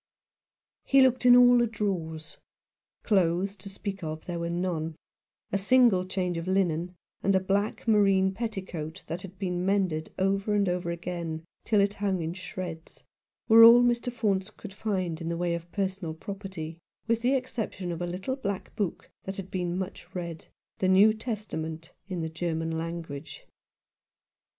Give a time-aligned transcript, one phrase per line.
[0.83, 2.39] He looked in all the drawers.
[3.03, 4.95] Clothes to speak of there were none—
[5.51, 10.55] a single change of linen, and a black moreen petticoat that had been mended over
[10.55, 13.05] and over again till it hung in shreds,
[13.47, 14.11] were all Mr.
[14.11, 18.35] Faunce could find in the way of personal property, with the exception of a little
[18.35, 20.47] black book that had been much read—
[20.79, 23.45] the New Testament in the German language.